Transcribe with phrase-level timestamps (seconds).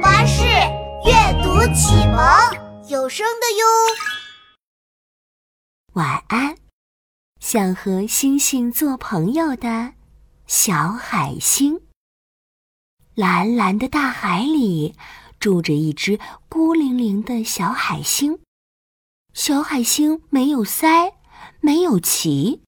[0.00, 3.66] 巴士阅读启蒙有声的哟。
[5.94, 6.56] 晚安，
[7.40, 9.94] 想和星星做朋友的
[10.46, 11.80] 小海星。
[13.14, 14.94] 蓝蓝的大海里
[15.40, 18.38] 住着一只孤零零的小海星。
[19.34, 21.14] 小海星没有鳃，
[21.60, 22.60] 没有鳍，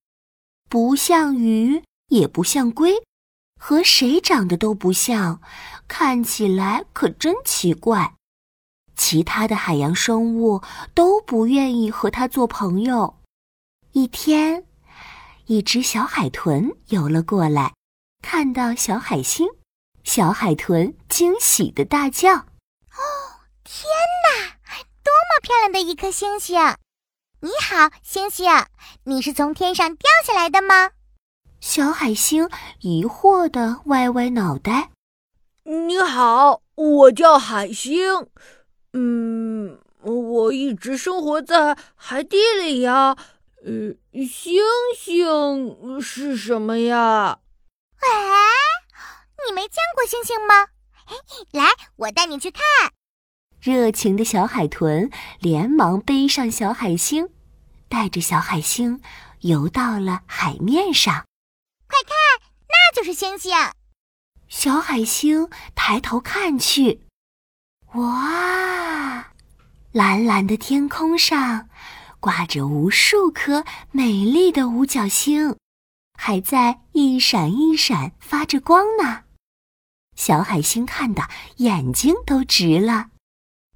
[0.68, 2.94] 不像鱼，也不像龟。
[3.62, 5.42] 和谁长得都不像，
[5.86, 8.14] 看起来可真奇怪。
[8.96, 10.62] 其他的海洋生物
[10.94, 13.18] 都不愿意和它做朋友。
[13.92, 14.64] 一天，
[15.44, 17.74] 一只小海豚游了过来，
[18.22, 19.46] 看到小海星，
[20.04, 22.44] 小海豚惊喜的大叫：“哦，
[23.62, 23.84] 天
[24.24, 24.56] 哪，
[25.04, 26.58] 多么漂亮的一颗星星！
[27.40, 28.50] 你好，星星，
[29.04, 30.90] 你是从天上掉下来的吗？”
[31.60, 32.48] 小海星
[32.80, 34.90] 疑惑的歪歪脑袋。
[35.64, 38.26] 你好，我叫海星。
[38.94, 43.14] 嗯，我一直生活在海底里呀。
[43.62, 44.62] 呃，星
[44.96, 47.40] 星是什么呀？
[48.00, 48.08] 哎，
[49.46, 50.68] 你没见过星星吗？
[51.52, 52.62] 来，我带你去看。
[53.60, 57.28] 热情的小海豚连忙背上小海星，
[57.90, 59.02] 带着小海星
[59.40, 61.26] 游到了海面上。
[61.90, 62.14] 快看，
[62.68, 63.52] 那就是星星。
[64.48, 67.00] 小海星抬头看去，
[67.94, 69.32] 哇，
[69.90, 71.68] 蓝蓝的天空上
[72.20, 75.56] 挂着无数颗美丽的五角星，
[76.16, 79.24] 还在一闪一闪发着光呢。
[80.14, 83.06] 小海星看的眼睛都直了。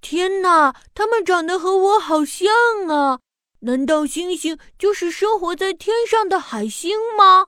[0.01, 2.49] 天哪，它们长得和我好像
[2.89, 3.19] 啊！
[3.61, 7.47] 难道星星就是生活在天上的海星吗？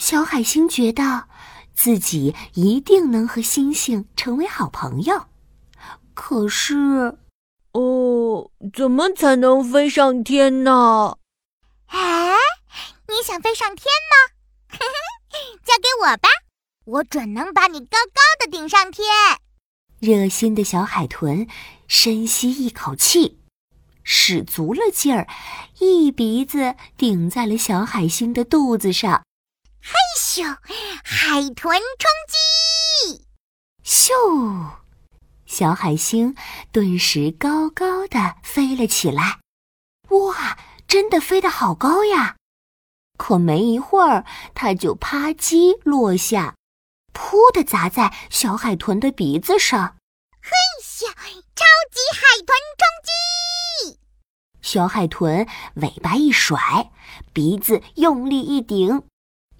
[0.00, 1.28] 小海星觉得
[1.74, 5.26] 自己一定能和星星成为好朋友，
[6.14, 7.18] 可是，
[7.72, 11.18] 哦，怎么才能飞上天呢？
[11.88, 12.34] 哎，
[13.08, 14.78] 你想飞上天吗？
[15.62, 16.30] 交给我吧，
[16.86, 19.06] 我准能把你高高的顶上天。
[19.98, 21.46] 热心的小海豚
[21.86, 23.38] 深吸一口气，
[24.02, 25.28] 使足了劲儿，
[25.78, 29.22] 一鼻子顶在了小海星的肚子上。
[30.32, 30.44] 咻！
[31.02, 33.26] 海豚冲击！
[33.84, 34.70] 咻！
[35.44, 36.36] 小海星
[36.70, 39.40] 顿时高高的飞了起来。
[40.10, 42.36] 哇，真的飞得好高呀！
[43.18, 44.24] 可没一会儿，
[44.54, 46.54] 它就啪叽落下，
[47.12, 49.96] 噗的砸在小海豚的鼻子上。
[50.40, 51.08] 嘿咻！
[51.08, 53.98] 超级海豚冲击！
[54.62, 56.92] 小海豚尾巴一甩，
[57.32, 59.02] 鼻子用力一顶。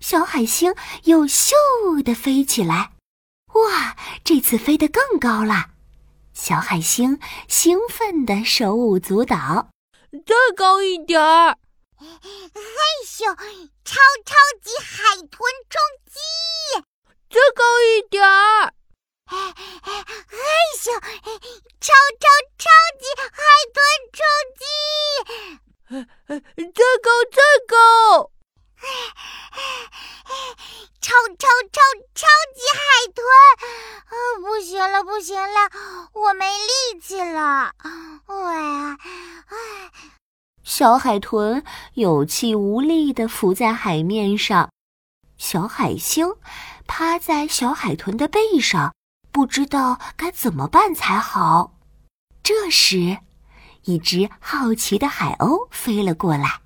[0.00, 0.74] 小海星
[1.04, 2.92] 又咻的飞起来，
[3.52, 3.96] 哇！
[4.24, 5.70] 这次飞得更高了。
[6.32, 9.68] 小海星兴奋的手舞足蹈，
[10.26, 11.58] 再高一点儿！
[11.98, 12.08] 嘿
[13.06, 13.26] 咻！
[13.84, 16.18] 超超级海豚冲击！
[17.28, 18.72] 再高一点儿！
[19.26, 19.36] 嘿
[20.78, 20.98] 咻！
[21.78, 23.38] 超超超级海
[23.76, 23.78] 豚
[24.16, 24.18] 冲
[24.58, 24.64] 击！
[26.72, 28.30] 再高再高！
[31.02, 31.82] 超超超
[32.14, 32.80] 超级海
[33.14, 33.20] 豚！
[34.06, 35.70] 啊，不行了，不行了，
[36.12, 37.72] 我没力气了！
[38.26, 38.98] 我呀，
[39.46, 39.90] 唉，
[40.62, 44.70] 小海豚有气无力的浮在海面上，
[45.38, 46.34] 小海星
[46.86, 48.94] 趴在小海豚的背上，
[49.32, 51.72] 不知道该怎么办才好。
[52.42, 53.18] 这时，
[53.84, 56.60] 一只好奇的海鸥飞了过来。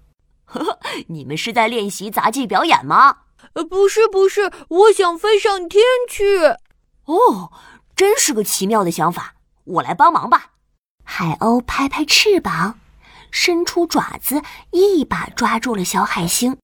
[1.09, 3.19] 你们是在练习杂技表演吗？
[3.55, 6.57] 呃，不是，不是，我想飞上天去。
[7.07, 7.53] 哦，
[7.97, 9.35] 真是个奇妙的想法，
[9.65, 10.51] 我来帮忙吧。
[11.05, 12.79] 海鸥拍拍翅膀，
[13.31, 16.57] 伸出爪子，一把抓住了小海星，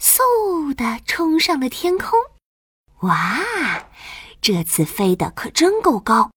[0.00, 2.18] 嗖的冲上了天空。
[3.00, 3.40] 哇，
[4.40, 6.30] 这次飞得可真够高！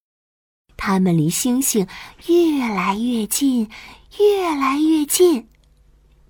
[0.76, 1.86] 它们离星星
[2.26, 3.70] 越来越近，
[4.18, 5.48] 越来越近。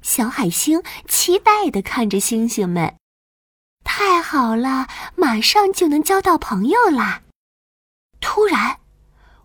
[0.03, 2.97] 小海星期待地看着星星们，
[3.85, 7.23] 太好了，马上就能交到朋友啦！
[8.33, 8.79] 突然，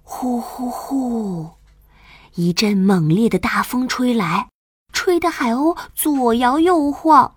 [0.04, 1.50] 呼呼呼，
[2.36, 4.50] 一阵猛烈的大风吹来，
[4.94, 7.34] 吹得海鸥左摇右晃。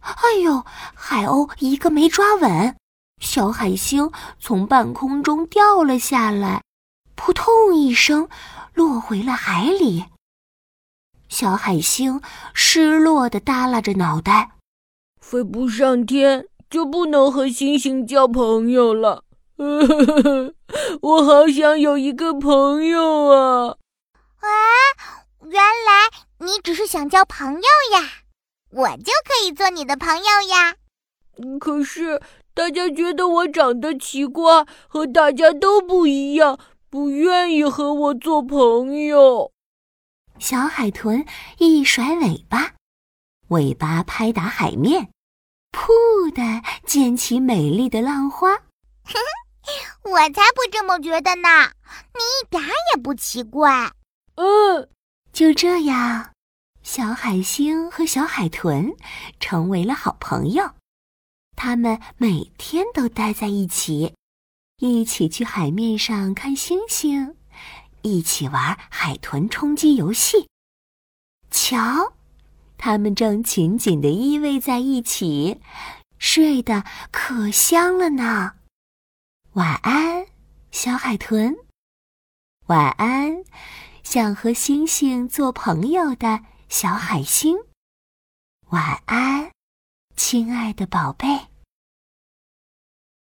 [0.00, 0.64] 哎呦，
[0.94, 2.74] 海鸥一个没抓稳，
[3.20, 4.10] 小海星
[4.40, 6.62] 从半空中掉了下来，
[7.14, 8.26] 扑通一声，
[8.72, 10.06] 落回了海里。
[11.28, 12.22] 小海星
[12.54, 14.52] 失落的耷拉着脑袋，
[15.20, 19.24] 飞不上天就不能和星星交朋友了。
[21.00, 23.76] 我好想有一个朋友啊！
[24.40, 24.48] 啊，
[25.44, 26.10] 原来
[26.40, 27.62] 你只是想交朋友
[27.92, 28.22] 呀，
[28.70, 30.76] 我就可以做你的朋友呀。
[31.58, 32.20] 可是
[32.52, 36.58] 大家觉得我长得奇怪，和大家都不一样，
[36.90, 39.52] 不愿意和我做朋友。
[40.38, 41.24] 小海豚
[41.58, 42.74] 一甩尾巴，
[43.48, 45.08] 尾巴拍打海面，
[45.72, 48.50] 噗的溅起美丽的浪花。
[50.06, 51.72] 我才不这么觉得呢！
[52.14, 53.92] 你一点也不奇怪。
[54.36, 54.88] 嗯，
[55.32, 56.30] 就这样，
[56.82, 58.94] 小海星和小海豚
[59.40, 60.70] 成为了好朋友。
[61.56, 64.14] 他们每天都待在一起，
[64.78, 67.34] 一起去海面上看星星，
[68.02, 70.48] 一起玩海豚冲击游戏。
[71.50, 72.12] 瞧，
[72.78, 75.60] 他们正紧紧地依偎在一起，
[76.18, 78.52] 睡得可香了呢。
[79.56, 80.26] 晚安，
[80.70, 81.56] 小海豚。
[82.66, 83.42] 晚安，
[84.02, 87.56] 想和星星做朋友的小海星。
[88.68, 89.50] 晚安，
[90.14, 91.46] 亲爱的宝贝。